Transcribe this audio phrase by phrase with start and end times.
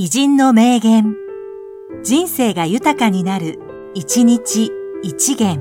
[0.00, 1.16] 偉人の名言。
[2.04, 3.58] 人生が豊かになる、
[3.94, 4.70] 一日
[5.02, 5.58] 一元。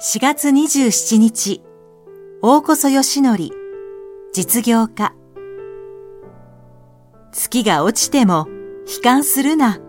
[0.00, 1.60] 4月27日、
[2.40, 3.50] 大こそ義則、
[4.32, 5.12] 実業家。
[7.30, 8.48] 月が落ちても
[8.86, 9.80] 悲観するな。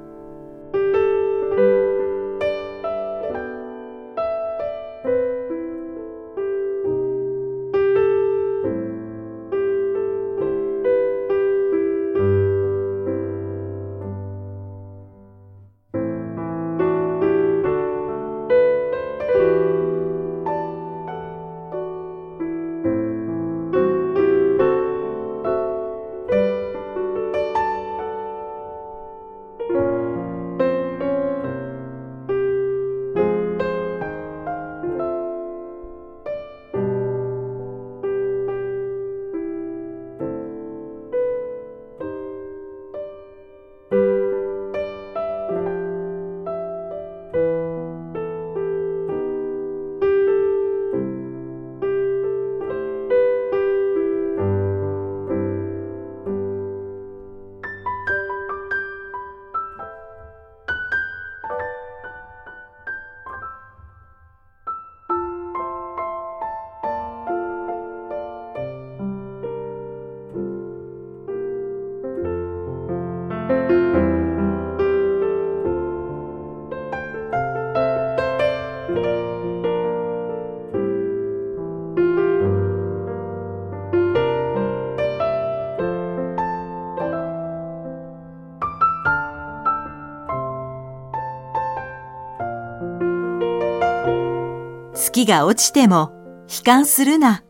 [95.10, 96.12] 月が落ちても
[96.48, 97.44] 悲観するな。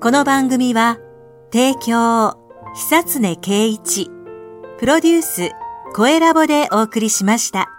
[0.00, 0.98] この番組は、
[1.52, 2.36] 提供、
[2.74, 4.10] 久常圭一、
[4.78, 5.50] プロデュース、
[5.94, 7.75] 声ラボでお送りしました。